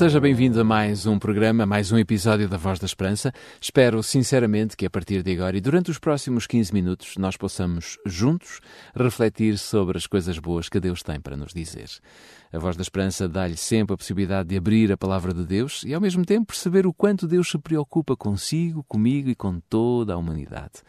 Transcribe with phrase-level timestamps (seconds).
[0.00, 3.34] Seja bem-vindo a mais um programa, a mais um episódio da Voz da Esperança.
[3.60, 7.98] Espero sinceramente que a partir de agora e durante os próximos 15 minutos nós possamos
[8.06, 8.60] juntos
[8.96, 11.90] refletir sobre as coisas boas que Deus tem para nos dizer.
[12.52, 15.94] A Voz da Esperança dá-lhe sempre a possibilidade de abrir a palavra de Deus e
[15.94, 20.16] ao mesmo tempo perceber o quanto Deus se preocupa consigo, comigo e com toda a
[20.16, 20.82] humanidade.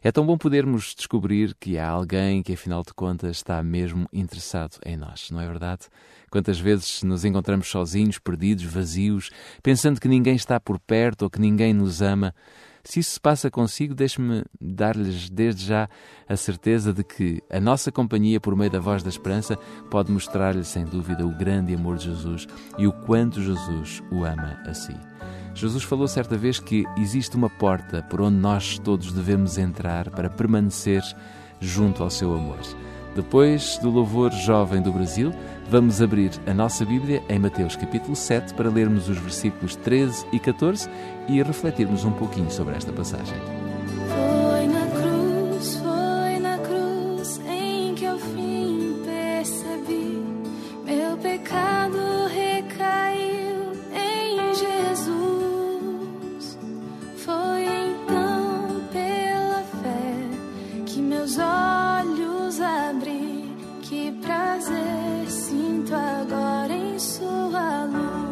[0.00, 4.78] É tão bom podermos descobrir que há alguém que afinal de contas está mesmo interessado
[4.86, 5.88] em nós, não é verdade?
[6.30, 11.40] Quantas vezes nos encontramos sozinhos, perdidos, vazios, pensando que ninguém está por perto ou que
[11.40, 12.32] ninguém nos ama.
[12.82, 15.88] Se isso se passa consigo, deixe-me dar-lhes desde já
[16.28, 19.56] a certeza de que a nossa companhia, por meio da voz da esperança,
[19.90, 22.46] pode mostrar-lhe sem dúvida o grande amor de Jesus
[22.78, 24.96] e o quanto Jesus o ama a si.
[25.54, 30.30] Jesus falou certa vez que existe uma porta por onde nós todos devemos entrar para
[30.30, 31.02] permanecer
[31.60, 32.58] junto ao seu amor.
[33.18, 35.34] Depois do louvor jovem do Brasil,
[35.68, 40.38] vamos abrir a nossa Bíblia em Mateus capítulo 7 para lermos os versículos 13 e
[40.38, 40.88] 14
[41.28, 43.34] e refletirmos um pouquinho sobre esta passagem.
[63.88, 68.27] Que prazer sinto agora em sua luz.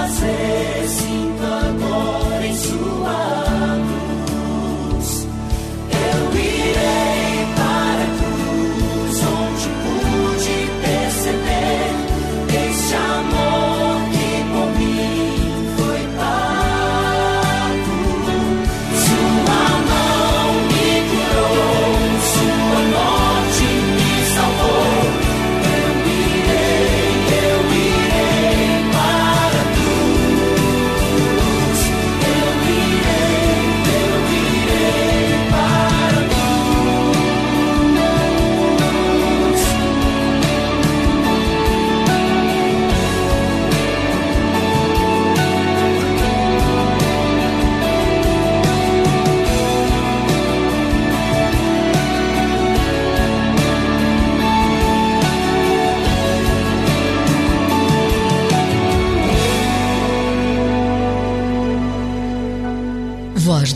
[0.00, 0.40] Voz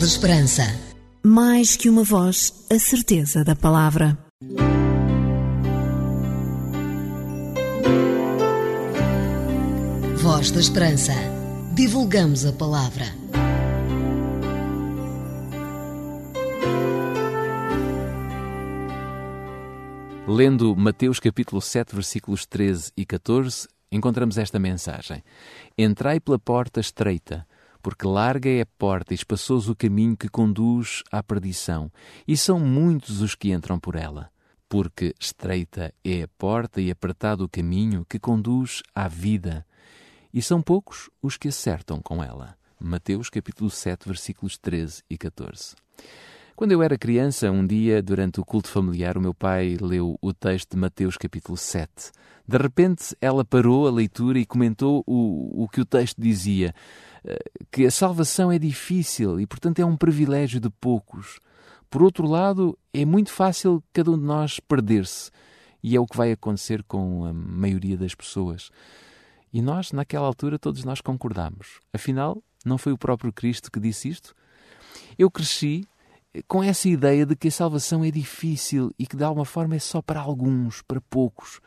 [0.05, 0.61] da Esperança.
[1.25, 4.15] Mais que uma voz, a certeza da palavra.
[10.17, 11.11] Voz da Esperança.
[11.73, 13.05] Divulgamos a palavra.
[20.27, 25.23] Lendo Mateus capítulo 7, versículos 13 e 14, encontramos esta mensagem:
[25.75, 27.47] Entrai pela porta estreita
[27.85, 31.91] porque larga é a porta e espaçoso o caminho que conduz à perdição,
[32.27, 34.31] e são muitos os que entram por ela.
[34.67, 39.63] Porque estreita é a porta e apertado o caminho que conduz à vida,
[40.33, 42.57] e são poucos os que acertam com ela.
[42.79, 45.75] Mateus capítulo 7, versículos 13 e 14.
[46.55, 50.33] Quando eu era criança, um dia, durante o culto familiar, o meu pai leu o
[50.33, 52.13] texto de Mateus capítulo 7.
[52.47, 56.73] De repente, ela parou a leitura e comentou o, o que o texto dizia
[57.69, 61.39] que a salvação é difícil e, portanto, é um privilégio de poucos.
[61.89, 65.31] Por outro lado, é muito fácil cada um de nós perder-se.
[65.83, 68.69] E é o que vai acontecer com a maioria das pessoas.
[69.51, 71.81] E nós, naquela altura, todos nós concordamos.
[71.91, 74.33] Afinal, não foi o próprio Cristo que disse isto?
[75.17, 75.85] Eu cresci
[76.47, 79.79] com essa ideia de que a salvação é difícil e que de alguma forma é
[79.79, 81.59] só para alguns, para poucos.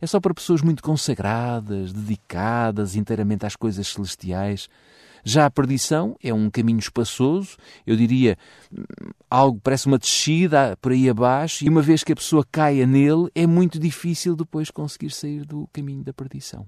[0.00, 4.68] É só para pessoas muito consagradas, dedicadas inteiramente às coisas celestiais.
[5.24, 7.56] Já a perdição é um caminho espaçoso,
[7.86, 8.36] eu diria
[9.30, 13.30] algo parece uma descida por aí abaixo, e uma vez que a pessoa caia nele,
[13.34, 16.66] é muito difícil depois conseguir sair do caminho da perdição.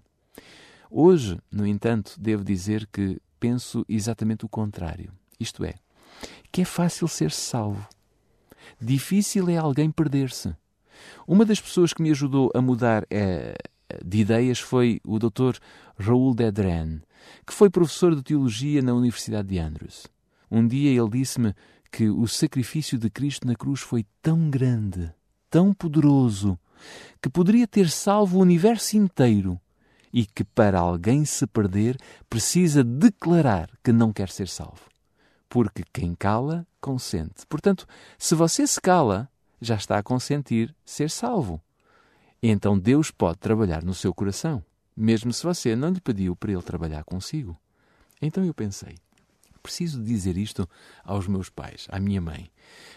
[0.90, 5.12] Hoje, no entanto, devo dizer que penso exatamente o contrário.
[5.38, 5.74] Isto é,
[6.56, 7.86] que é fácil ser salvo.
[8.80, 10.56] Difícil é alguém perder-se.
[11.28, 13.54] Uma das pessoas que me ajudou a mudar é,
[14.02, 15.58] de ideias foi o Dr.
[15.98, 17.02] Raul Dedren,
[17.46, 20.06] que foi professor de teologia na Universidade de Andrews.
[20.50, 21.54] Um dia ele disse-me
[21.92, 25.12] que o sacrifício de Cristo na cruz foi tão grande,
[25.50, 26.58] tão poderoso,
[27.20, 29.60] que poderia ter salvo o universo inteiro
[30.10, 31.98] e que para alguém se perder
[32.30, 34.95] precisa declarar que não quer ser salvo.
[35.48, 37.46] Porque quem cala, consente.
[37.48, 37.86] Portanto,
[38.18, 39.28] se você se cala,
[39.60, 41.60] já está a consentir ser salvo.
[42.42, 44.62] Então Deus pode trabalhar no seu coração,
[44.96, 47.58] mesmo se você não lhe pediu para ele trabalhar consigo.
[48.20, 48.96] Então eu pensei,
[49.62, 50.68] preciso dizer isto
[51.04, 52.50] aos meus pais, à minha mãe.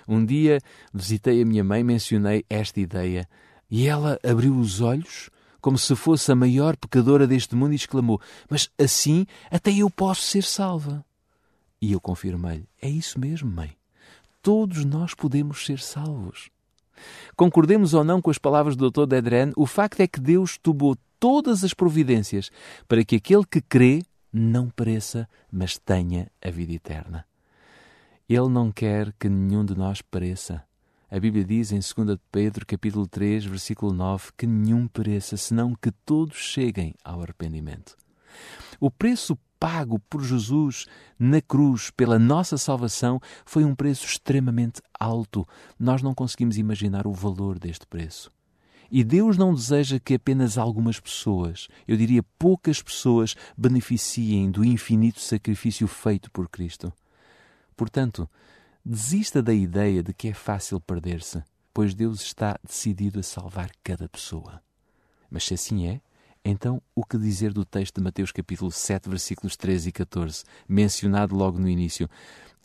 [0.07, 0.59] Um dia
[0.93, 3.27] visitei a minha mãe, mencionei esta ideia
[3.69, 5.29] e ela abriu os olhos
[5.59, 10.21] como se fosse a maior pecadora deste mundo e exclamou: Mas assim até eu posso
[10.21, 11.03] ser salva.
[11.81, 13.75] E eu confirmei-lhe: É isso mesmo, mãe.
[14.41, 16.49] Todos nós podemos ser salvos.
[17.35, 19.05] Concordemos ou não com as palavras do Dr.
[19.05, 22.51] Dedren, o facto é que Deus tomou todas as providências
[22.87, 27.25] para que aquele que crê não pereça, mas tenha a vida eterna.
[28.27, 30.63] Ele não quer que nenhum de nós pereça.
[31.09, 35.91] A Bíblia diz em 2 Pedro, capítulo 3, versículo 9, que nenhum pereça, senão que
[35.91, 37.97] todos cheguem ao arrependimento.
[38.79, 40.85] O preço pago por Jesus
[41.19, 45.47] na cruz pela nossa salvação foi um preço extremamente alto.
[45.77, 48.31] Nós não conseguimos imaginar o valor deste preço.
[48.91, 55.19] E Deus não deseja que apenas algumas pessoas, eu diria poucas pessoas, beneficiem do infinito
[55.19, 56.91] sacrifício feito por Cristo.
[57.75, 58.27] Portanto,
[58.83, 64.09] desista da ideia de que é fácil perder-se, pois Deus está decidido a salvar cada
[64.09, 64.59] pessoa.
[65.29, 66.01] Mas se assim é,
[66.43, 71.35] então, o que dizer do texto de Mateus capítulo 7, versículos 13 e 14, mencionado
[71.35, 72.09] logo no início?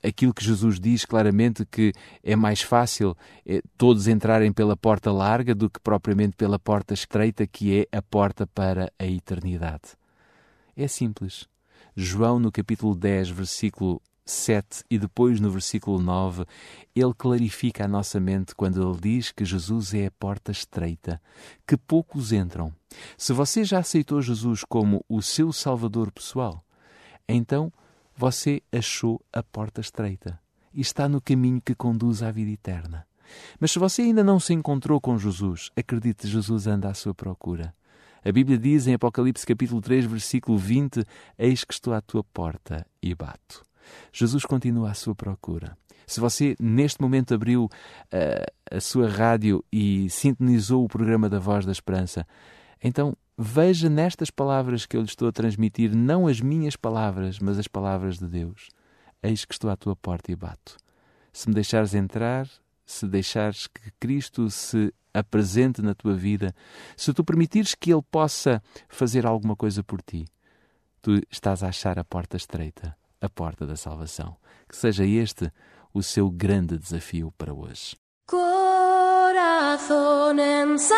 [0.02, 1.92] Aquilo que Jesus diz claramente que
[2.22, 3.16] é mais fácil
[3.46, 8.02] é, todos entrarem pela porta larga do que propriamente pela porta estreita, que é a
[8.02, 9.96] porta para a eternidade.
[10.76, 11.48] É simples.
[11.96, 16.44] João, no capítulo 10, versículo 7 e depois no versículo 9,
[16.94, 21.20] ele clarifica a nossa mente quando ele diz que Jesus é a porta estreita,
[21.66, 22.72] que poucos entram.
[23.18, 26.64] Se você já aceitou Jesus como o seu Salvador pessoal,
[27.28, 27.72] então
[28.16, 30.40] você achou a porta estreita
[30.72, 33.06] e está no caminho que conduz à vida eterna.
[33.58, 37.74] Mas se você ainda não se encontrou com Jesus, acredite, Jesus anda à sua procura.
[38.24, 41.04] A Bíblia diz em Apocalipse capítulo 3, versículo 20:
[41.38, 43.62] Eis que estou à tua porta e bato.
[44.12, 45.76] Jesus continua à sua procura.
[46.06, 51.64] Se você neste momento abriu uh, a sua rádio e sintonizou o programa da Voz
[51.64, 52.26] da Esperança,
[52.82, 57.58] então veja nestas palavras que eu lhe estou a transmitir não as minhas palavras, mas
[57.58, 58.68] as palavras de Deus.
[59.22, 60.76] Eis que estou à tua porta e bato.
[61.32, 62.48] Se me deixares entrar,
[62.84, 66.54] se deixares que Cristo se apresente na tua vida,
[66.96, 70.26] se tu permitires que Ele possa fazer alguma coisa por ti,
[71.00, 74.36] tu estás a achar a porta estreita a porta da salvação.
[74.68, 75.52] Que seja este
[75.92, 77.96] o seu grande desafio para hoje.
[78.26, 80.94] Corazón ensangrentado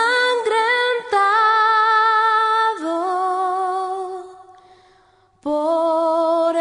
[5.42, 6.54] por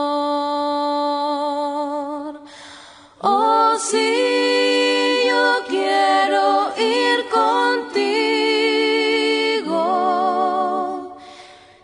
[3.21, 7.97] Oh, sí, yo quiero ir contigo.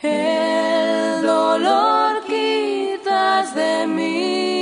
[0.02, 4.56] El dolor quitas de mí.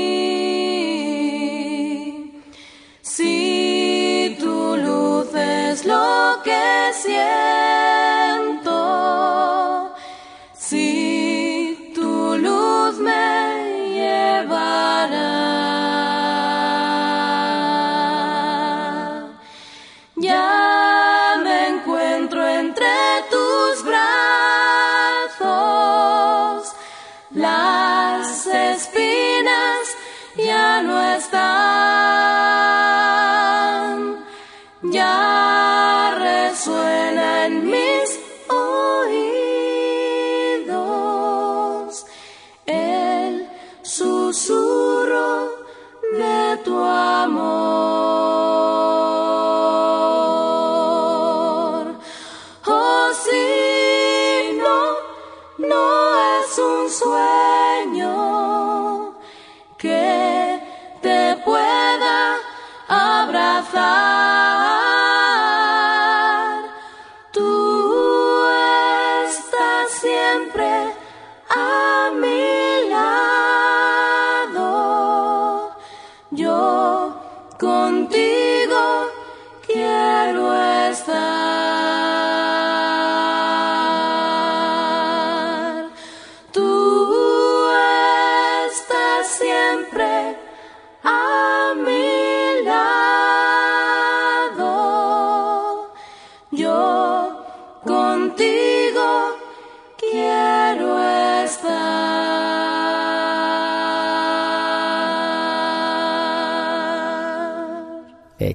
[3.02, 7.34] Si tu luz es lo que siento.
[10.56, 11.03] See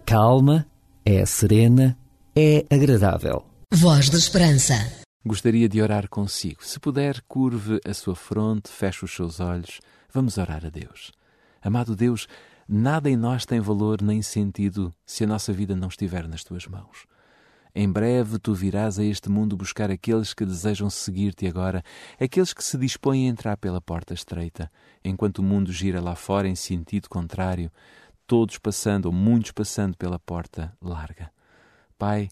[0.08, 0.66] calma,
[1.04, 1.94] é serena,
[2.34, 3.44] é agradável.
[3.70, 4.72] Voz da Esperança.
[5.22, 6.64] Gostaria de orar consigo.
[6.64, 9.82] Se puder, curve a sua fronte, feche os seus olhos.
[10.10, 11.12] Vamos orar a Deus.
[11.60, 12.26] Amado Deus,
[12.66, 16.66] nada em nós tem valor nem sentido se a nossa vida não estiver nas tuas
[16.66, 17.04] mãos.
[17.74, 21.82] Em breve tu virás a este mundo buscar aqueles que desejam seguir-te agora,
[22.18, 24.72] aqueles que se dispõem a entrar pela porta estreita,
[25.04, 27.70] enquanto o mundo gira lá fora em sentido contrário,
[28.28, 31.32] todos passando ou muitos passando pela porta larga.
[31.98, 32.28] Pai,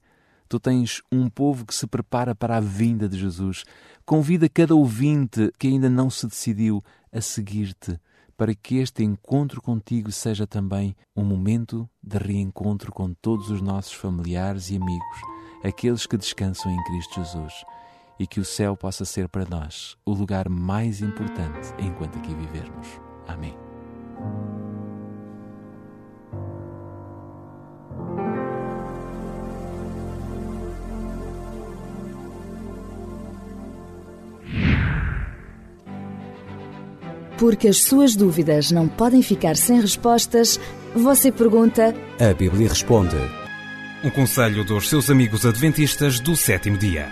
[0.49, 3.65] tu tens um povo que se prepara para a vinda de Jesus.
[4.05, 7.99] Convida cada ouvinte que ainda não se decidiu a seguir-te,
[8.37, 13.95] para que este encontro contigo seja também um momento de reencontro com todos os nossos
[13.95, 15.19] familiares e amigos,
[15.65, 17.65] aqueles que descansam em Cristo Jesus,
[18.19, 22.87] e que o céu possa ser para nós o lugar mais importante enquanto aqui vivermos.
[23.27, 23.57] Amém.
[37.39, 40.59] Porque as suas dúvidas não podem ficar sem respostas,
[40.95, 41.95] você pergunta.
[42.19, 43.17] A Bíblia responde.
[44.03, 47.09] Um conselho dos seus amigos adventistas do sétimo dia.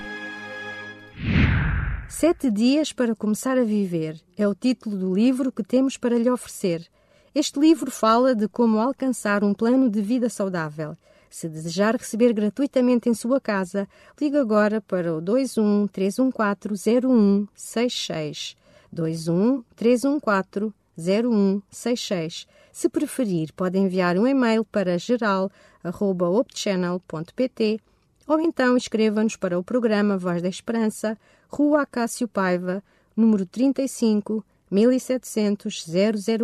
[2.09, 6.31] Sete Dias para Começar a Viver é o título do livro que temos para lhe
[6.31, 6.87] oferecer.
[7.35, 10.97] Este livro fala de como alcançar um plano de vida saudável.
[11.29, 13.89] Se desejar receber gratuitamente em sua casa,
[14.21, 18.57] ligue agora para o 21 314 0166.
[19.03, 22.47] 21 314 0166.
[22.73, 27.81] Se preferir, pode enviar um e-mail para geral.opchannel.pt
[28.27, 32.83] ou então escreva-nos para o programa Voz da Esperança, Rua Acácio Paiva,
[33.15, 35.87] número 35, 1700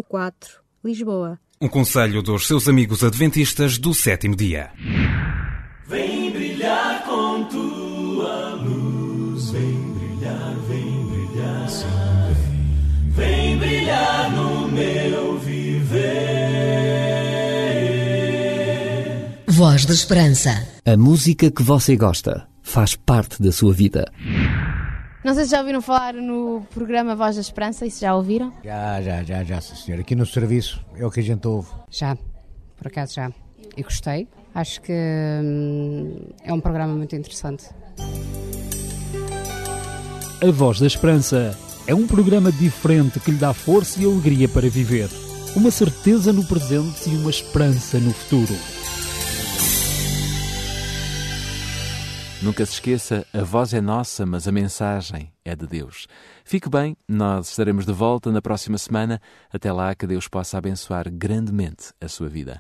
[0.09, 1.41] 004, Lisboa.
[1.61, 4.71] Um conselho dos seus amigos adventistas do sétimo dia.
[5.87, 7.70] Vem brilhar com tua
[19.81, 20.69] Voz da Esperança.
[20.85, 24.13] A música que você gosta faz parte da sua vida.
[25.25, 28.53] Não sei se já ouviram falar no programa Voz da Esperança, e se já ouviram?
[28.63, 29.99] Já, já, já, já, sim, senhor.
[29.99, 31.71] Aqui no serviço é o que a gente ouve.
[31.91, 32.15] Já,
[32.77, 33.33] por acaso já.
[33.75, 34.29] E gostei.
[34.55, 37.65] Acho que hum, é um programa muito interessante.
[40.43, 41.57] A Voz da Esperança
[41.87, 45.09] é um programa diferente que lhe dá força e alegria para viver.
[45.57, 48.55] Uma certeza no presente e uma esperança no futuro.
[52.43, 56.07] Nunca se esqueça, a voz é nossa, mas a mensagem é de Deus.
[56.43, 59.21] Fique bem, nós estaremos de volta na próxima semana.
[59.53, 62.59] Até lá, que Deus possa abençoar grandemente a sua vida.